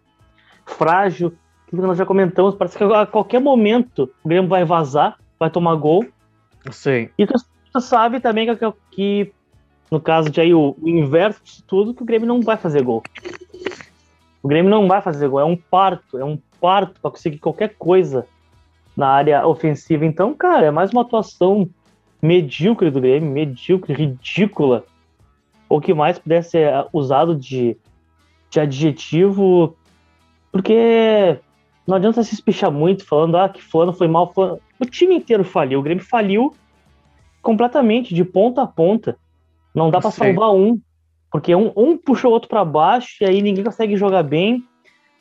[0.64, 1.32] frágil.
[1.66, 2.54] Que nós já comentamos.
[2.54, 6.06] Parece que a qualquer momento o Grêmio vai vazar, vai tomar gol.
[6.70, 7.08] Sim.
[7.18, 7.34] E tu
[7.76, 9.32] tu sabe também que, que
[9.90, 12.82] no caso de aí o, o, inverso de tudo, que o Grêmio não vai fazer
[12.82, 13.02] gol.
[14.42, 17.74] O Grêmio não vai fazer gol, é um parto, é um parto para conseguir qualquer
[17.76, 18.26] coisa
[18.96, 20.06] na área ofensiva.
[20.06, 21.68] Então, cara, é mais uma atuação
[22.22, 24.84] medíocre do Grêmio, medíocre, ridícula.
[25.68, 27.76] Ou que mais pudesse ser usado de,
[28.48, 29.76] de adjetivo,
[30.50, 31.38] porque
[31.86, 34.32] não adianta se espichar muito falando ah, que fulano foi mal.
[34.32, 34.60] Fulano.
[34.78, 36.54] O time inteiro faliu, o Grêmio faliu
[37.46, 39.16] completamente, de ponta a ponta.
[39.72, 40.80] Não dá para salvar um,
[41.30, 44.64] porque um, um puxa o outro para baixo e aí ninguém consegue jogar bem.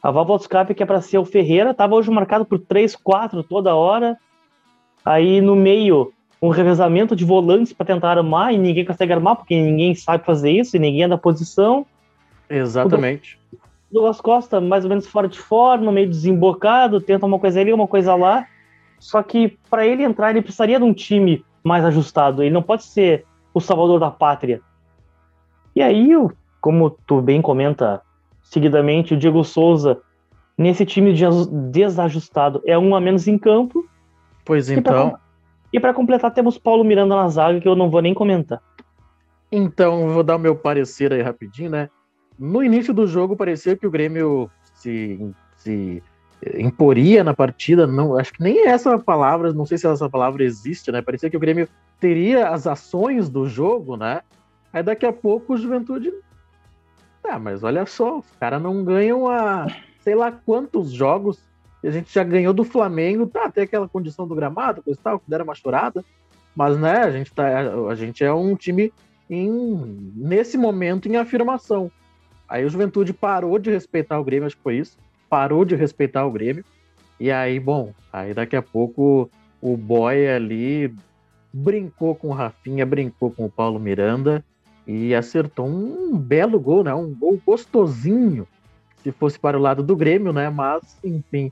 [0.01, 2.95] A válvula de escape, que é para ser o Ferreira, estava hoje marcado por 3,
[2.95, 4.17] 4 toda hora.
[5.05, 6.11] Aí no meio,
[6.41, 10.49] um revezamento de volantes para tentar armar e ninguém consegue armar porque ninguém sabe fazer
[10.49, 11.85] isso e ninguém é da posição.
[12.49, 13.37] Exatamente.
[13.53, 17.71] O Douglas Costa, mais ou menos fora de forma, meio desembocado, tenta uma coisa ali,
[17.71, 18.47] uma coisa lá.
[18.99, 22.43] Só que para ele entrar, ele precisaria de um time mais ajustado.
[22.43, 24.61] Ele não pode ser o salvador da pátria.
[25.75, 26.11] E aí,
[26.61, 28.01] como tu bem comenta
[28.43, 29.99] seguidamente, o Diego Souza,
[30.55, 31.11] nesse time
[31.71, 33.85] desajustado, é um a menos em campo.
[34.45, 35.17] Pois então.
[35.73, 38.61] E para completar, temos Paulo Miranda na zaga, que eu não vou nem comentar.
[39.51, 41.89] Então, vou dar o meu parecer aí rapidinho, né?
[42.37, 46.03] No início do jogo, parecia que o Grêmio se, se
[46.57, 50.91] imporia na partida, não, acho que nem essa palavra, não sei se essa palavra existe,
[50.91, 51.01] né?
[51.01, 51.67] Parecia que o Grêmio
[51.99, 54.21] teria as ações do jogo, né?
[54.71, 56.13] Aí daqui a pouco o Juventude.
[57.23, 59.67] Tá, mas olha só, os caras não ganham a
[60.01, 61.39] sei lá quantos jogos
[61.83, 65.29] a gente já ganhou do Flamengo, tá, até aquela condição do gramado, coisa tal, que
[65.29, 66.03] deram uma chorada,
[66.55, 67.45] mas né, a gente, tá,
[67.89, 68.91] a gente é um time
[69.29, 71.91] em, nesse momento em afirmação.
[72.47, 74.97] Aí o Juventude parou de respeitar o Grêmio, acho que foi isso
[75.29, 76.63] parou de respeitar o Grêmio.
[77.19, 79.29] E aí, bom, aí daqui a pouco
[79.61, 80.93] o boy ali
[81.53, 84.43] brincou com o Rafinha, brincou com o Paulo Miranda
[84.85, 86.93] e acertou um belo gol, né?
[86.93, 88.47] Um gol gostosinho,
[88.97, 90.49] se fosse para o lado do Grêmio, né?
[90.49, 91.51] Mas, enfim,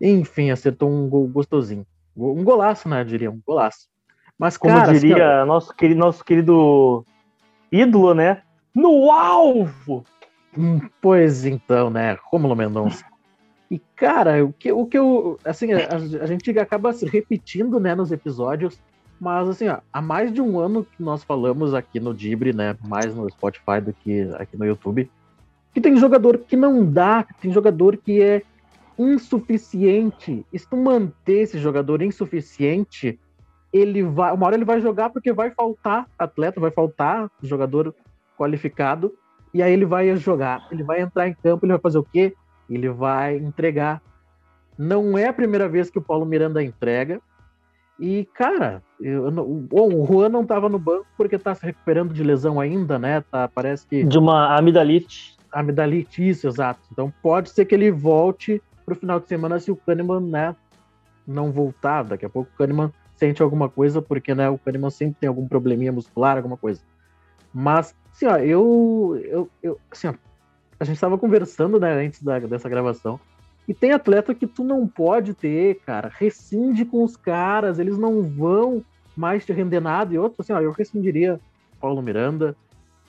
[0.00, 1.86] enfim, acertou um gol gostosinho.
[2.16, 3.02] Um golaço, né?
[3.02, 3.88] Eu diria, um golaço.
[4.38, 7.04] Mas, Como cara, diria assim, nosso, querido, nosso querido
[7.70, 8.42] ídolo, né?
[8.74, 10.04] No alvo!
[10.56, 12.16] Hum, pois então, né?
[12.24, 13.04] Romulo Mendonça.
[13.70, 15.38] E, cara, o que, o que eu.
[15.44, 15.88] Assim, a,
[16.22, 18.80] a, gente acaba se repetindo, né, nos episódios,
[19.20, 22.76] mas, assim, ó, há mais de um ano que nós falamos aqui no Dibre, né?
[22.86, 25.10] Mais no Spotify do que aqui no YouTube,
[25.74, 28.42] que tem jogador que não dá, tem jogador que é
[28.98, 30.46] insuficiente.
[30.52, 33.18] E se tu manter esse jogador insuficiente,
[33.72, 34.32] ele vai.
[34.32, 37.94] Uma hora ele vai jogar porque vai faltar atleta, vai faltar jogador
[38.38, 39.12] qualificado
[39.56, 42.34] e aí ele vai jogar, ele vai entrar em campo, ele vai fazer o quê?
[42.68, 44.02] Ele vai entregar.
[44.76, 47.22] Não é a primeira vez que o Paulo Miranda entrega.
[47.98, 52.22] E, cara, eu, bom, o Juan não estava no banco porque está se recuperando de
[52.22, 53.22] lesão ainda, né?
[53.22, 54.04] Tá, parece que.
[54.04, 55.34] De uma amidalite.
[55.50, 56.80] Amidalite, isso, exato.
[56.92, 60.54] Então pode ser que ele volte para o final de semana se o Kahneman, né,
[61.26, 62.02] não voltar.
[62.02, 65.48] Daqui a pouco o Kahneman sente alguma coisa, porque né, o Kahneman sempre tem algum
[65.48, 66.82] probleminha muscular, alguma coisa.
[67.54, 70.14] Mas Assim, ó, eu, eu, eu assim, ó,
[70.80, 73.20] a gente estava conversando, né, antes da, dessa gravação,
[73.68, 78.22] e tem atleta que tu não pode ter, cara, rescinde com os caras, eles não
[78.22, 78.82] vão
[79.14, 81.38] mais te render nada, e outro, assim, ó, eu rescindiria
[81.78, 82.56] Paulo Miranda,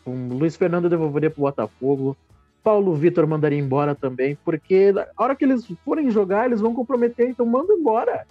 [0.05, 2.17] um Luiz Fernando devolveria pro Botafogo,
[2.61, 7.29] Paulo Vitor mandaria embora também, porque a hora que eles forem jogar, eles vão comprometer,
[7.29, 8.27] então manda embora.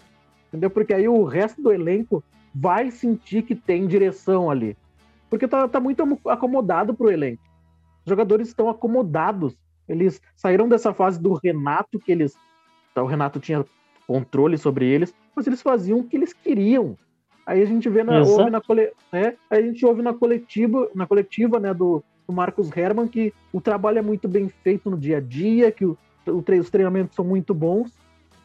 [0.48, 0.68] Entendeu?
[0.68, 2.22] Porque aí o resto do elenco
[2.54, 4.76] vai sentir que tem direção ali
[5.36, 7.42] porque tá, tá muito acomodado pro elenco.
[8.04, 9.54] Os jogadores estão acomodados.
[9.86, 12.34] Eles saíram dessa fase do Renato, que eles.
[12.94, 13.64] Tá, o Renato tinha
[14.06, 16.96] controle sobre eles, mas eles faziam o que eles queriam.
[17.44, 18.62] Aí a gente vê na, ouve na,
[19.12, 23.60] é, a gente ouve na coletiva, na coletiva né, do, do Marcos Herman que o
[23.60, 27.24] trabalho é muito bem feito no dia a dia, que o, o os treinamentos são
[27.24, 27.92] muito bons.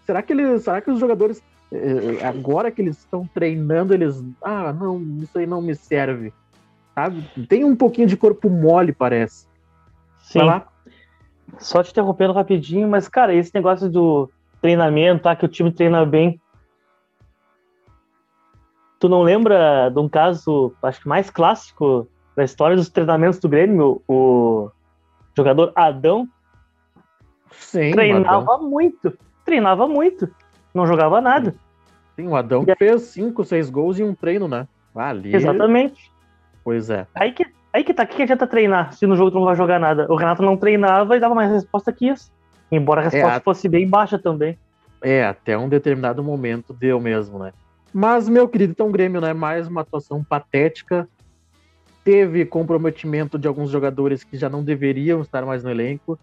[0.03, 4.73] Será que eles, será que os jogadores eh, agora que eles estão treinando, eles, ah,
[4.73, 6.33] não, isso aí não me serve
[6.95, 7.23] sabe?
[7.47, 9.47] Tem um pouquinho de corpo mole, parece.
[10.19, 10.39] Sim.
[11.57, 14.29] Só te interrompendo rapidinho, mas, cara, esse negócio do
[14.61, 15.35] treinamento, tá?
[15.35, 16.39] Que o time treina bem.
[18.99, 23.49] Tu não lembra de um caso, acho que mais clássico da história dos treinamentos do
[23.49, 24.01] Grêmio?
[24.07, 24.69] O
[25.35, 26.27] jogador Adão
[27.51, 28.69] Sim, treinava Adão.
[28.69, 29.17] muito.
[29.43, 30.29] Treinava muito.
[30.73, 31.55] Não jogava nada.
[32.15, 34.67] Sim, o Adão e fez cinco, seis gols em um treino, né?
[34.95, 35.35] Ali...
[35.35, 36.10] Exatamente.
[36.63, 37.07] Pois é.
[37.15, 39.55] Aí que, aí que tá, o que adianta treinar se no jogo tu não vai
[39.55, 40.05] jogar nada?
[40.09, 42.31] O Renato não treinava e dava mais resposta que isso.
[42.71, 44.57] Embora a resposta é, fosse bem baixa também.
[45.01, 47.51] É, até um determinado momento deu mesmo, né?
[47.93, 49.33] Mas, meu querido, então o Grêmio, né?
[49.33, 51.07] Mais uma atuação patética.
[52.03, 56.17] Teve comprometimento de alguns jogadores que já não deveriam estar mais no elenco.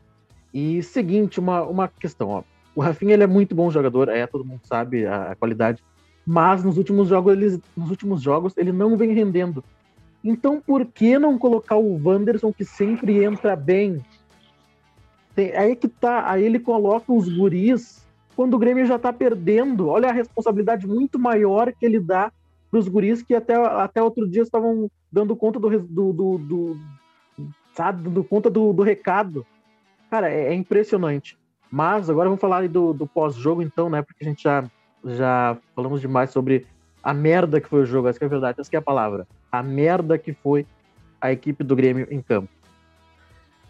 [0.54, 2.42] E seguinte, uma, uma questão, ó.
[2.74, 5.82] O Rafinha ele é muito bom jogador, é, todo mundo sabe a, a qualidade.
[6.24, 9.64] Mas nos últimos jogos, ele, nos últimos jogos, ele não vem rendendo.
[10.22, 14.04] Então por que não colocar o Wanderson que sempre entra bem?
[15.34, 18.04] Tem, aí que tá, aí ele coloca os guris
[18.34, 19.88] quando o Grêmio já tá perdendo.
[19.88, 22.32] Olha a responsabilidade muito maior que ele dá
[22.70, 26.80] para os guris que até, até outro dia estavam dando conta do, do, do, do
[27.74, 29.46] sabe, conta do, do recado.
[30.10, 31.38] Cara, é, é, impressionante.
[31.70, 34.02] Mas agora vamos falar do, do pós-jogo, então, né?
[34.02, 34.64] Porque a gente já
[35.04, 36.66] já falamos demais sobre
[37.02, 39.26] a merda que foi o jogo, essa que é a verdade, essa é a palavra.
[39.50, 40.66] A merda que foi
[41.20, 42.48] a equipe do Grêmio em campo.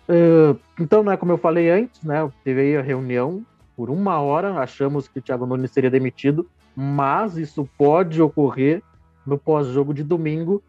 [0.09, 3.45] Uh, então, né, como eu falei antes, né, teve aí a reunião
[3.77, 8.83] por uma hora, achamos que o Thiago Nunes seria demitido, mas isso pode ocorrer
[9.27, 10.63] no pós-jogo de domingo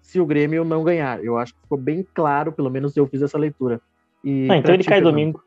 [0.00, 1.22] se o Grêmio não ganhar.
[1.22, 3.80] Eu acho que ficou bem claro, pelo menos eu fiz essa leitura.
[4.24, 5.12] E ah, então ele ti, cai Fernando.
[5.12, 5.44] domingo.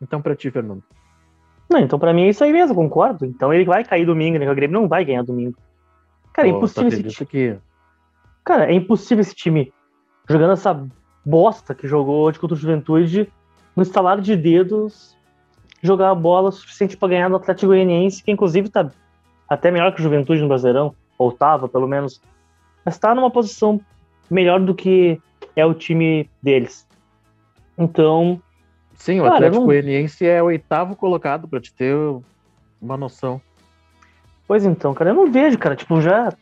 [0.00, 0.82] Então para ti, Fernando.
[1.70, 3.24] Não, então para mim é isso aí mesmo, concordo.
[3.24, 4.50] Então ele vai cair domingo, né?
[4.50, 5.56] O Grêmio não vai ganhar domingo.
[6.32, 7.26] Cara, é impossível esse time.
[7.26, 7.56] Que...
[8.44, 9.72] Cara, é impossível esse time
[10.28, 10.86] jogando essa
[11.24, 13.30] bosta que jogou hoje contra o Juventude
[13.76, 15.16] no estalar de dedos
[15.82, 18.90] jogar a bola suficiente para ganhar no Atlético Goianiense, que inclusive tá
[19.48, 22.22] até melhor que o Juventude no Brasileirão, ou tava, pelo menos.
[22.84, 23.80] Mas tá numa posição
[24.30, 25.20] melhor do que
[25.56, 26.86] é o time deles.
[27.76, 28.40] Então.
[28.94, 29.66] Sim, o cara, Atlético não...
[29.66, 31.94] Goianiense é o oitavo colocado, para te ter
[32.80, 33.40] uma noção.
[34.46, 35.74] Pois então, cara, eu não vejo, cara.
[35.74, 36.32] Tipo, já.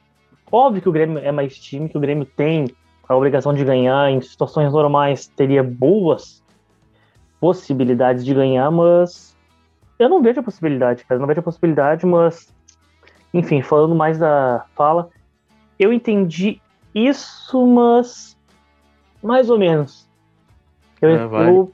[0.52, 2.66] Óbvio que o Grêmio é mais time, que o Grêmio tem
[3.08, 4.10] a obrigação de ganhar.
[4.10, 6.42] Em situações normais, teria boas
[7.40, 9.36] possibilidades de ganhar, mas.
[9.98, 11.16] Eu não vejo a possibilidade, cara.
[11.16, 12.54] Eu não vejo a possibilidade, mas.
[13.32, 15.08] Enfim, falando mais da fala,
[15.78, 16.60] eu entendi
[16.94, 18.36] isso, mas.
[19.22, 20.08] Mais ou menos.
[21.00, 21.72] Eu, é, eu,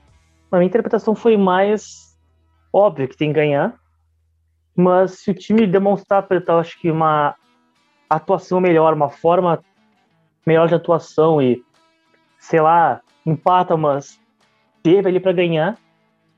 [0.51, 2.17] a minha interpretação foi mais
[2.73, 3.75] óbvio que tem que ganhar,
[4.77, 7.35] mas se o time demonstrar, eu acho que uma
[8.09, 9.62] atuação melhor, uma forma
[10.47, 11.62] melhor de atuação e,
[12.38, 14.21] sei lá, empata, mas
[14.83, 15.77] teve ali para ganhar,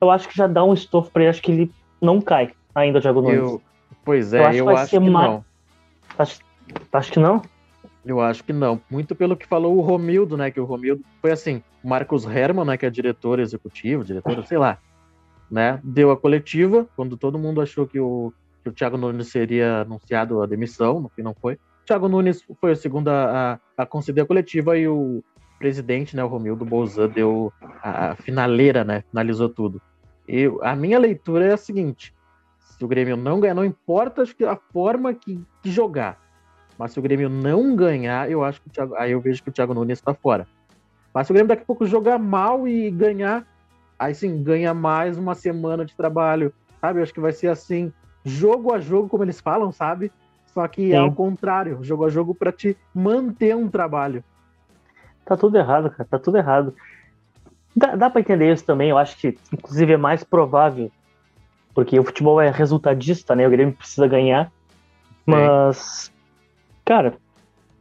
[0.01, 2.99] eu acho que já dá um estofo para ele, acho que ele não cai ainda,
[2.99, 3.39] o Thiago Nunes.
[3.39, 3.63] Eu,
[4.05, 5.45] pois é, eu acho, eu que, acho que não.
[6.19, 6.41] Acho,
[6.93, 7.43] acho que não?
[8.05, 8.81] Eu acho que não.
[8.91, 10.51] Muito pelo que falou o Romildo, né?
[10.51, 12.77] Que o Romildo foi assim, o Marcos Herman, né?
[12.77, 14.79] Que é diretor executivo, diretor, sei lá,
[15.51, 15.79] né?
[15.85, 20.43] Deu a coletiva, quando todo mundo achou que o, que o Thiago Nunes seria anunciado
[20.43, 21.55] a demissão, no fim não foi.
[21.55, 25.23] O Thiago Nunes foi o segundo a, a conceder a coletiva e o
[25.59, 29.03] presidente, né, o Romildo Bolzan, deu a, a finaleira, né?
[29.11, 29.81] Finalizou tudo.
[30.29, 32.15] E a minha leitura é a seguinte:
[32.61, 36.19] se o Grêmio não ganhar, não importa acho que a forma que, que jogar
[36.79, 39.53] mas se o Grêmio não ganhar, eu acho que Thiago, aí eu vejo que o
[39.53, 40.47] Thiago Nunes está fora.
[41.13, 43.45] Mas se o Grêmio daqui a pouco jogar mal e ganhar,
[43.99, 47.01] aí sim, ganha mais uma semana de trabalho, sabe?
[47.01, 47.93] Eu acho que vai ser assim,
[48.25, 50.13] jogo a jogo, como eles falam, sabe?
[50.47, 50.93] Só que sim.
[50.93, 54.25] é ao contrário, jogo a jogo para te manter um trabalho.
[55.25, 56.75] Tá tudo errado, cara, tá tudo errado.
[57.77, 60.91] Dá, dá para entender isso também, eu acho que, inclusive, é mais provável,
[61.75, 63.47] porque o futebol é resultadista, né?
[63.47, 64.51] O Grêmio precisa ganhar,
[65.25, 66.11] mas
[66.89, 67.19] Cara,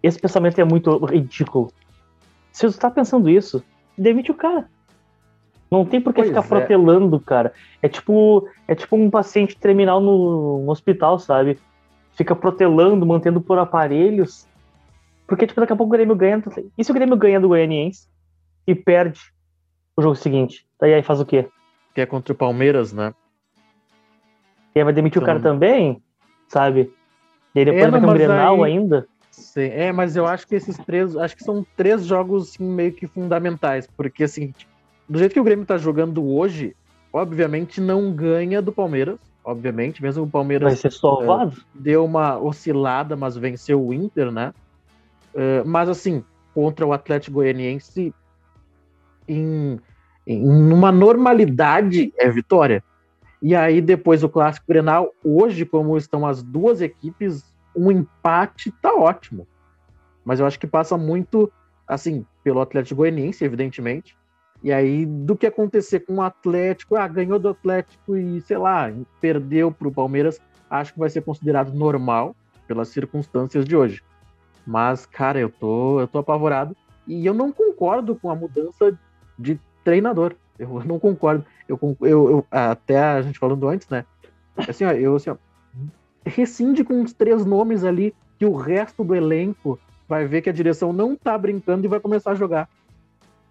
[0.03, 1.71] esse pensamento é muito ridículo.
[2.51, 3.63] Se você tá pensando isso,
[3.97, 4.69] demite o cara.
[5.69, 6.47] Não tem por que pois ficar é.
[6.47, 7.53] protelando, cara.
[7.81, 11.59] É tipo, é tipo um paciente terminal no, no, hospital, sabe?
[12.13, 14.47] Fica protelando, mantendo por aparelhos.
[15.27, 16.41] Porque, tipo, daqui a pouco o Grêmio ganha.
[16.77, 18.07] E se o Grêmio ganha do Goianiense
[18.65, 19.19] e perde
[19.95, 20.65] o jogo seguinte?
[20.79, 21.47] Daí aí faz o quê?
[21.93, 23.13] Que é contra o Palmeiras, né?
[24.73, 25.23] E aí vai demitir então...
[25.23, 26.01] o cara também,
[26.47, 26.93] sabe?
[27.53, 28.71] E aí depois é, vai ter um Grenal aí...
[28.71, 29.07] ainda.
[29.31, 32.91] Sim, é, mas eu acho que esses três, acho que são três jogos assim, meio
[32.91, 34.51] que fundamentais, porque assim,
[35.07, 36.75] do jeito que o Grêmio tá jogando hoje,
[37.11, 40.91] obviamente não ganha do Palmeiras, obviamente, mesmo o Palmeiras vai ser.
[41.59, 44.53] Uh, deu uma oscilada, mas venceu o Inter, né?
[45.33, 48.13] Uh, mas assim, contra o Atlético Goianiense
[49.27, 49.79] em,
[50.25, 52.83] em uma normalidade é vitória.
[53.41, 58.93] E aí, depois do Clássico Grenal, hoje, como estão as duas equipes, um empate tá
[58.93, 59.47] ótimo.
[60.25, 61.51] Mas eu acho que passa muito,
[61.87, 64.17] assim, pelo Atlético Goianiense, evidentemente.
[64.63, 68.91] E aí, do que acontecer com o Atlético, ah, ganhou do Atlético e, sei lá,
[69.21, 70.39] perdeu para o Palmeiras,
[70.69, 72.35] acho que vai ser considerado normal
[72.67, 74.03] pelas circunstâncias de hoje.
[74.65, 76.75] Mas, cara, eu tô, eu tô apavorado
[77.07, 78.97] e eu não concordo com a mudança
[79.37, 80.35] de treinador.
[80.57, 81.45] Eu não concordo.
[81.67, 84.05] Eu, eu, eu, até a gente falando antes, né?
[84.67, 85.37] Assim, ó, eu assim, ó,
[86.25, 90.53] rescinde com uns três nomes ali que o resto do elenco vai ver que a
[90.53, 92.69] direção não tá brincando e vai começar a jogar.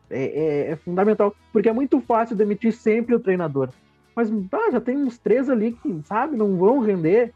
[0.09, 3.71] É, é, é fundamental, porque é muito fácil demitir sempre o treinador.
[4.14, 7.35] Mas ah, já tem uns três ali que, sabe, não vão render.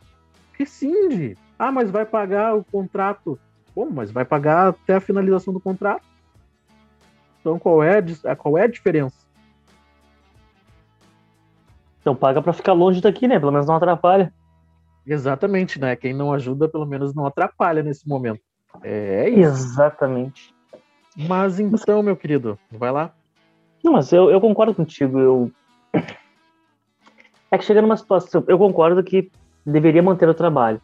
[0.53, 1.37] Rescinde.
[1.59, 3.39] Ah, mas vai pagar o contrato.
[3.75, 6.05] Bom, mas vai pagar até a finalização do contrato.
[7.41, 8.03] Então qual é,
[8.37, 9.17] qual é a diferença?
[12.01, 13.39] Então paga para ficar longe daqui, né?
[13.39, 14.33] Pelo menos não atrapalha.
[15.07, 15.97] Exatamente, né?
[15.97, 18.41] Quem não ajuda, pelo menos não atrapalha nesse momento.
[18.83, 19.51] É, é isso.
[19.51, 20.55] Exatamente.
[21.29, 23.13] Mas então, meu querido, vai lá.
[23.83, 25.19] Não, mas eu, eu concordo contigo.
[25.19, 25.53] Eu...
[27.51, 28.45] É que chega numa situação.
[28.47, 29.31] Eu concordo que
[29.65, 30.81] deveria manter o trabalho.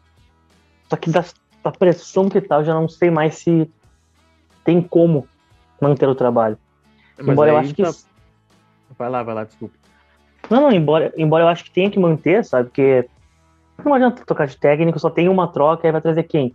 [0.89, 1.25] Só que da,
[1.63, 3.71] da pressão que tá, eu já não sei mais se
[4.65, 5.29] tem como
[5.81, 6.59] manter o trabalho.
[7.19, 7.83] Mas embora eu acho que.
[7.83, 7.93] tá-
[8.99, 9.75] Vai lá, vai lá, desculpa.
[10.51, 12.69] Não, não, embora, embora eu acho que tenha que manter, sabe?
[12.69, 13.09] Porque
[13.85, 16.55] não adianta trocar de técnico, só tem uma troca, aí vai trazer quem?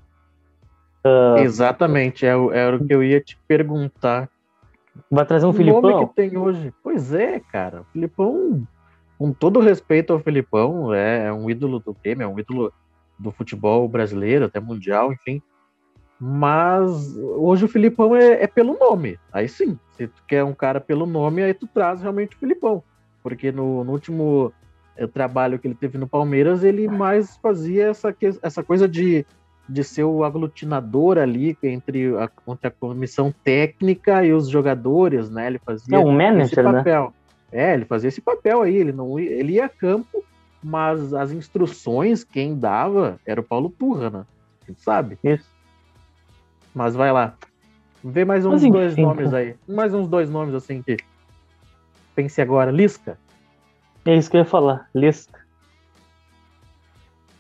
[1.38, 4.30] Exatamente, é, o- era o que eu ia te perguntar.
[5.10, 6.08] Vai trazer um o nome Filipão?
[6.08, 6.74] que tem hoje.
[6.84, 7.82] Pois é, cara.
[7.82, 8.68] O Filipão,
[9.18, 12.72] com todo respeito ao Filipão, é, é um ídolo do Grêmio, é um ídolo
[13.18, 15.42] do futebol brasileiro, até mundial, enfim.
[16.20, 19.18] Mas hoje o Filipão é, é pelo nome.
[19.32, 22.84] Aí sim, se tu quer um cara pelo nome, aí tu traz realmente o Filipão.
[23.24, 24.54] Porque no, no último
[24.96, 29.26] eh, trabalho que ele teve no Palmeiras, ele mais fazia essa, essa coisa de,
[29.72, 35.48] de ser o aglutinador ali entre a, entre a comissão técnica e os jogadores, né?
[35.48, 36.74] Ele fazia É um esse manager, né?
[36.80, 37.14] papel.
[37.52, 40.24] É, ele fazia esse papel aí, ele não ia- ele ia a campo,
[40.64, 44.26] mas as instruções quem dava era o Paulo Turra, né?
[44.64, 45.18] A gente sabe.
[45.24, 45.50] Isso.
[46.74, 47.36] Mas vai lá.
[48.04, 49.38] Vê mais uns Mas dois enfim, nomes cara.
[49.38, 49.56] aí.
[49.68, 50.98] Mais uns dois nomes assim que
[52.16, 53.18] pense agora, Lisca.
[54.06, 54.88] É isso que eu ia falar.
[54.96, 55.41] Lisca.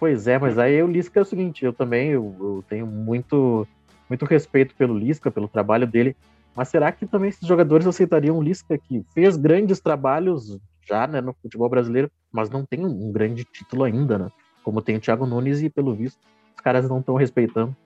[0.01, 3.67] Pois é, mas aí o Lisca é o seguinte, eu também eu, eu tenho muito
[4.09, 6.17] muito respeito pelo Lisca, pelo trabalho dele,
[6.55, 10.59] mas será que também esses jogadores aceitariam o Lisca que fez grandes trabalhos
[10.89, 14.31] já, né, no futebol brasileiro, mas não tem um, grande título ainda, né?
[14.63, 16.19] Como tem o Thiago Nunes e pelo visto
[16.55, 17.77] os caras não estão respeitando.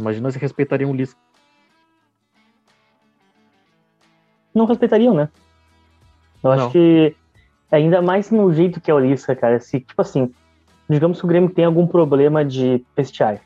[0.00, 1.20] Imagina se respeitariam o Lisca.
[4.52, 5.28] Não respeitariam, né?
[6.42, 6.70] Eu acho Não.
[6.72, 7.14] que
[7.70, 9.60] ainda mais no jeito que é o Lisca, cara.
[9.60, 10.34] Se, tipo assim,
[10.88, 13.40] digamos que o Grêmio tem algum problema de vestiário.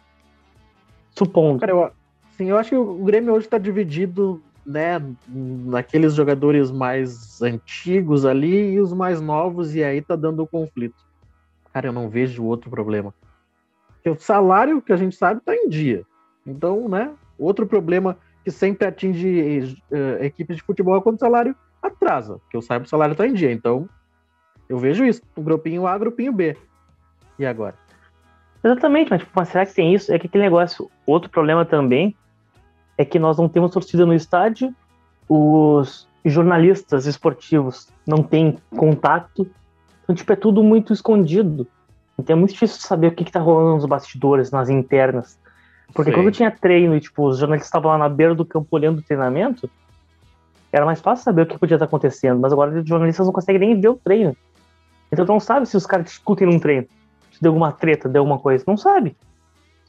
[1.11, 1.61] Supondo.
[1.61, 1.91] Cara, eu,
[2.37, 8.73] sim, eu acho que o Grêmio hoje está dividido, né, naqueles jogadores mais antigos ali
[8.73, 10.97] e os mais novos, e aí tá dando o conflito.
[11.73, 13.15] Cara, eu não vejo outro problema.
[13.95, 16.05] Porque o salário, que a gente sabe, tá em dia.
[16.47, 21.55] Então, né, outro problema que sempre atinge eh, equipes de futebol é quando o salário
[21.83, 22.39] atrasa.
[22.39, 23.53] Porque eu saiba o salário tá em dia.
[23.53, 23.89] Então,
[24.69, 25.23] eu vejo isso.
[25.37, 26.57] O grupinho A, grupinho B.
[27.39, 27.75] E agora?
[28.63, 30.13] Exatamente, mas, tipo, mas será que tem isso?
[30.13, 30.91] É que aquele negócio.
[31.07, 32.15] Outro problema também
[32.97, 34.75] é que nós não temos torcida no estádio,
[35.29, 39.49] os jornalistas esportivos não têm contato,
[40.03, 41.67] então, tipo, é tudo muito escondido.
[42.19, 45.39] Então é muito difícil saber o que, que tá rolando nos bastidores, nas internas.
[45.95, 46.17] Porque Sim.
[46.17, 49.03] quando tinha treino e, tipo, os jornalistas estavam lá na beira do campo olhando o
[49.03, 49.71] treinamento,
[50.73, 53.61] era mais fácil saber o que podia estar acontecendo, mas agora os jornalistas não conseguem
[53.61, 54.37] nem ver o treino.
[55.13, 56.87] Então tu não sabe se os caras discutem num treino,
[57.39, 59.17] se deu alguma treta, deu alguma coisa, não sabe.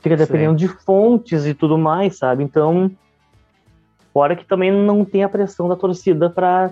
[0.01, 2.43] Fica dependendo de fontes e tudo mais, sabe?
[2.43, 2.89] Então,
[4.13, 6.71] fora que também não tem a pressão da torcida pra,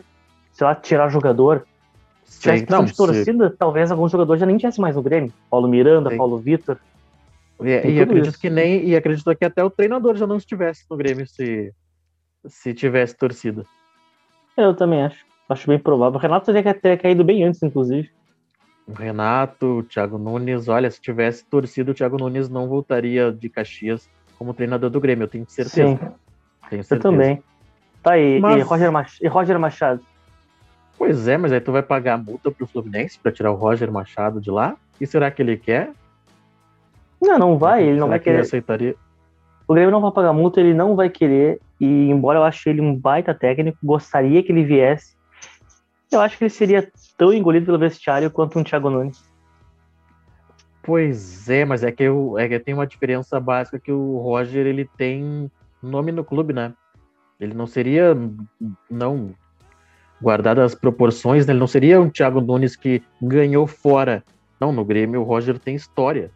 [0.53, 1.65] sei lá, tirar jogador.
[2.23, 4.95] Se tivesse Sim, pressão não, de se- torcida, talvez alguns jogadores já nem tivessem mais
[4.95, 5.33] no Grêmio.
[5.49, 6.17] Paulo Miranda, Sim.
[6.17, 6.77] Paulo Vitor.
[7.59, 8.39] E, e acredito isso.
[8.39, 11.73] que nem e acredito que até o treinador já não estivesse no Grêmio se
[12.45, 13.65] se tivesse torcida.
[14.55, 15.25] Eu também acho.
[15.49, 16.17] Acho bem provável.
[16.19, 18.09] O Renato teria que ter caído bem antes, inclusive.
[18.87, 23.49] O Renato, o Thiago Nunes, olha, se tivesse torcida, o Thiago Nunes não voltaria de
[23.49, 25.75] Caxias como treinador do Grêmio, eu tenho certeza.
[25.75, 25.97] Sim,
[26.69, 26.99] Tenho eu certeza.
[27.01, 27.43] também.
[28.01, 28.37] Tá aí.
[28.37, 30.01] E, Mas- Roger Mach- e Roger Machado?
[30.97, 33.91] Pois é, mas aí tu vai pagar a multa pro Fluminense pra tirar o Roger
[33.91, 34.75] Machado de lá?
[35.01, 35.91] E será que ele quer?
[37.21, 37.83] Não, não vai.
[37.83, 38.47] Ele não Será vai que ele querer.
[38.47, 38.95] aceitaria?
[39.67, 41.59] O Grêmio não vai pagar multa, ele não vai querer.
[41.79, 45.16] E embora eu ache ele um baita técnico, gostaria que ele viesse.
[46.11, 49.23] Eu acho que ele seria tão engolido pelo vestiário quanto um Thiago Nunes.
[50.81, 54.65] Pois é, mas é que, eu, é que tem uma diferença básica que o Roger
[54.65, 55.51] ele tem
[55.83, 56.73] nome no clube, né?
[57.39, 58.15] Ele não seria,
[58.89, 59.35] não
[60.21, 61.51] guardado as proporções, né?
[61.51, 64.23] ele não seria um Thiago Nunes que ganhou fora.
[64.59, 66.31] Não, no Grêmio o Roger tem história.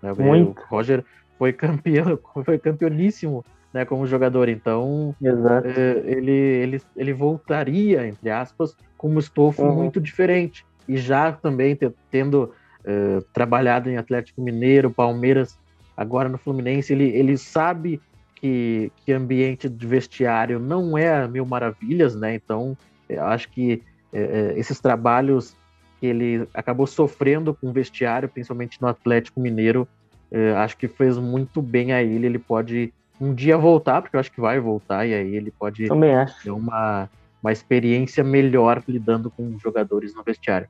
[0.00, 0.12] Né?
[0.12, 1.04] O, Grêmio- o Roger
[1.36, 4.48] foi campeão, foi campeoníssimo, né, como jogador.
[4.48, 5.66] Então Exato.
[5.66, 9.74] eh, ele, ele, ele voltaria, entre aspas, com um estofo Uhum.
[9.74, 10.64] muito diferente.
[10.88, 12.52] E já também te- tendo
[12.84, 15.58] eh, trabalhado em Atlético Mineiro, Palmeiras,
[15.96, 18.00] agora no Fluminense, ele, ele sabe
[18.36, 22.34] que, que ambiente de vestiário não é a mil maravilhas, né?
[22.34, 22.76] Então,
[23.18, 23.82] acho que
[24.12, 25.56] eh, esses trabalhos
[25.98, 29.88] que ele acabou sofrendo com o vestiário, principalmente no Atlético Mineiro,
[30.30, 32.26] eh, acho que fez muito bem a ele.
[32.26, 35.88] Ele pode um dia voltar, porque eu acho que vai voltar, e aí ele pode
[35.88, 36.42] Também acho.
[36.44, 37.08] ter uma,
[37.46, 40.68] uma experiência melhor lidando com jogadores no vestiário.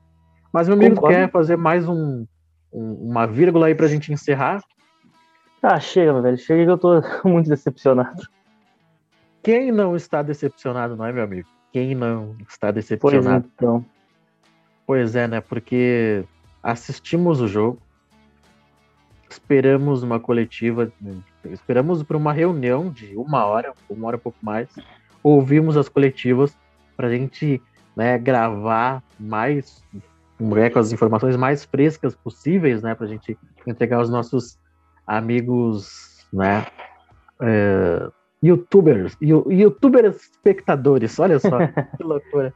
[0.53, 1.15] Mas, meu amigo, Concordo.
[1.17, 2.23] quer fazer mais um,
[2.71, 4.63] um- uma vírgula aí pra gente encerrar?
[5.61, 6.37] Ah, chega, meu velho.
[6.37, 8.21] Chega que eu tô muito decepcionado.
[9.41, 11.47] Quem não está decepcionado, não é, meu amigo?
[11.73, 13.49] Quem não está Pois decepcionado?
[13.55, 13.83] então.
[14.85, 15.41] Pois é, né?
[15.41, 16.23] Porque
[16.61, 17.79] assistimos o jogo,
[19.29, 20.91] esperamos uma coletiva,
[21.45, 24.69] esperamos para uma reunião de uma hora, uma hora um pouco mais,
[25.23, 26.55] ouvimos as coletivas
[26.97, 27.61] para a gente
[27.95, 29.83] né, gravar mais,
[30.39, 34.59] né, com as informações mais frescas possíveis, né, para a gente entregar aos nossos
[35.05, 36.65] amigos, né,
[37.41, 38.09] é,
[38.43, 41.57] youtubers, youtubers espectadores, olha só,
[41.97, 42.53] que loucura.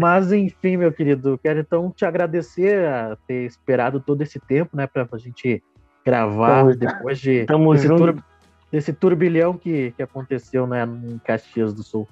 [0.00, 4.86] Mas, enfim, meu querido, quero então te agradecer a ter esperado todo esse tempo, né,
[4.86, 5.62] para a gente
[6.04, 8.24] gravar Pô, depois de desse, tur
[8.70, 12.08] desse, turbilhão que, que aconteceu, né, em Caxias do Sul.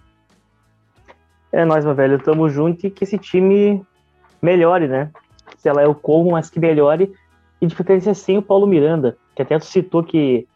[1.53, 3.83] É nóis, meu velho, tamo junto e que esse time
[4.41, 5.11] melhore, né?
[5.59, 7.13] Se ela é o como, mas que melhore.
[7.61, 10.47] E de preferência sem o Paulo Miranda, que até tu citou que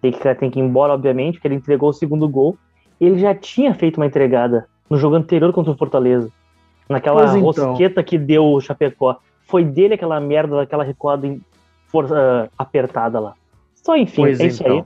[0.00, 2.56] tem que, tem que ir embora, obviamente, porque ele entregou o segundo gol.
[3.00, 6.30] Ele já tinha feito uma entregada no jogo anterior contra o Fortaleza.
[6.88, 7.40] Naquela então.
[7.40, 9.18] rosqueta que deu o Chapecó.
[9.42, 11.40] Foi dele aquela merda, daquela recuada em
[11.88, 13.34] força, uh, apertada lá.
[13.74, 14.78] Só enfim, pois é isso então.
[14.78, 14.84] aí.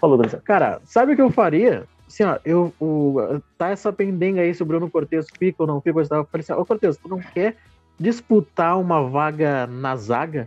[0.00, 0.40] Falou, Brasil.
[0.44, 1.84] Cara, sabe o que eu faria?
[2.12, 5.80] Assim, ó, eu, o, tá essa pendenga aí se o Bruno Cortes fica ou não
[5.80, 5.98] fica.
[5.98, 7.56] Eu falei assim, ô Cortes, tu não quer
[7.98, 10.46] disputar uma vaga na zaga?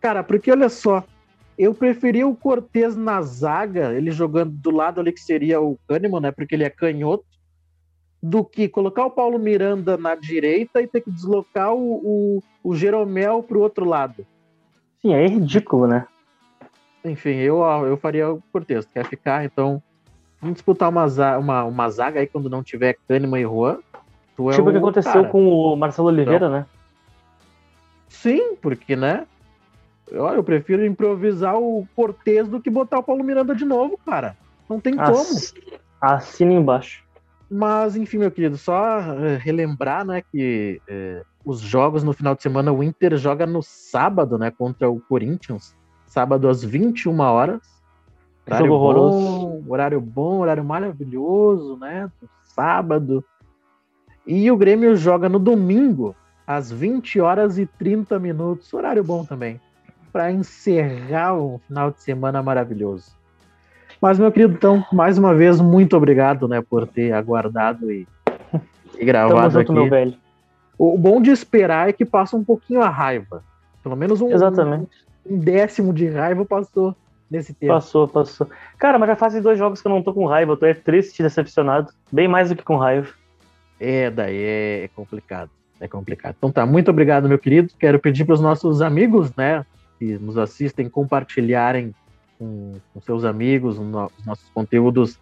[0.00, 1.02] Cara, porque olha só,
[1.58, 6.20] eu preferia o Cortez na zaga, ele jogando do lado ali que seria o Kahneman,
[6.20, 6.30] né?
[6.30, 7.24] Porque ele é canhoto,
[8.22, 12.76] do que colocar o Paulo Miranda na direita e ter que deslocar o, o, o
[12.76, 14.24] Jeromel pro outro lado.
[15.02, 16.06] Sim, é ridículo, né?
[17.04, 18.86] Enfim, eu, eu faria o Cortez.
[18.86, 19.82] Quer ficar, então.
[20.44, 21.06] Vamos disputar uma,
[21.38, 23.78] uma, uma zaga aí quando não tiver Kahneman e Juan.
[24.36, 25.28] Tu é tipo o que aconteceu cara.
[25.28, 26.66] com o Marcelo Oliveira, então, né?
[28.10, 29.26] Sim, porque, né?
[30.12, 34.36] Olha, eu prefiro improvisar o Cortez do que botar o Paulo Miranda de novo, cara.
[34.68, 35.54] Não tem Ass...
[35.54, 35.78] como.
[35.98, 37.02] Assina embaixo.
[37.50, 42.42] Mas, enfim, meu querido, só eh, relembrar, né, que é, os jogos no final de
[42.42, 45.74] semana, o Inter joga no sábado, né, contra o Corinthians.
[46.06, 47.73] Sábado às 21 horas.
[48.46, 52.10] Horário bom, horário bom, horário maravilhoso, né?
[52.42, 53.24] Sábado.
[54.26, 56.14] E o Grêmio joga no domingo,
[56.46, 58.72] às 20 horas e 30 minutos.
[58.72, 59.60] Horário bom também
[60.14, 63.10] para encerrar um final de semana maravilhoso.
[64.00, 68.06] Mas, meu querido, então, mais uma vez, muito obrigado né, por ter aguardado e,
[68.96, 69.72] e gravado Tamo junto, aqui.
[69.72, 70.14] Meu velho.
[70.78, 73.42] O bom de esperar é que passa um pouquinho a raiva.
[73.82, 74.88] Pelo menos um, Exatamente.
[75.26, 76.94] um décimo de raiva passou
[77.34, 77.72] nesse tempo.
[77.72, 78.48] Passou, passou.
[78.78, 80.52] Cara, mas já fazem dois jogos que eu não tô com raiva.
[80.52, 81.92] Eu tô é triste, decepcionado.
[82.10, 83.08] Bem mais do que com raiva.
[83.78, 85.50] É, daí é, é complicado.
[85.80, 86.34] É complicado.
[86.38, 87.72] Então tá, muito obrigado, meu querido.
[87.78, 89.66] Quero pedir para os nossos amigos, né,
[89.98, 91.94] que nos assistem compartilharem
[92.38, 95.18] com, com seus amigos os nossos conteúdos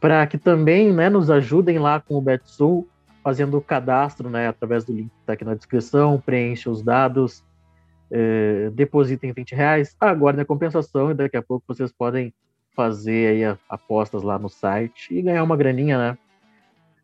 [0.00, 2.86] para que também né, nos ajudem lá com o BetSul,
[3.22, 7.42] fazendo o cadastro né, através do link que está aqui na descrição, preencha os dados,
[8.10, 12.32] eh, depositem 20 reais, aguardem a compensação e daqui a pouco vocês podem
[12.74, 16.18] fazer aí apostas lá no site e ganhar uma graninha, né?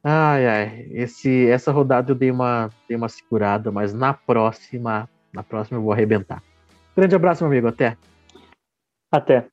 [0.03, 5.43] Ai, ai, esse, essa rodada eu dei uma, dei uma segurada, mas na próxima, na
[5.43, 6.43] próxima eu vou arrebentar.
[6.97, 7.69] Grande abraço, meu amigo.
[7.69, 7.97] Até.
[9.13, 9.47] Até.